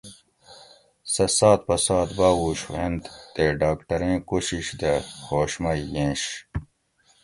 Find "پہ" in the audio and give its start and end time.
1.67-1.75